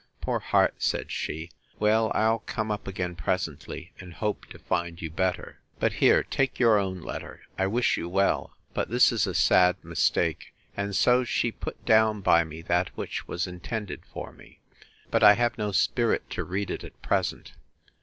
[0.19, 0.73] —Poor heart!
[0.79, 5.59] said she; Well, I'll come up again presently, and hope to find you better.
[5.79, 9.75] But here, take your own letter; I wish you well; but this is a sad
[9.83, 10.55] mistake!
[10.75, 14.59] And so she put down by me that which was intended for me:
[15.11, 17.51] But I have no spirit to read it at present.